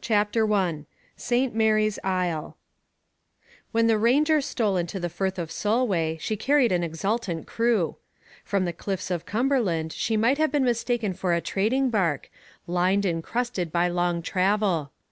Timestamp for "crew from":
7.46-8.64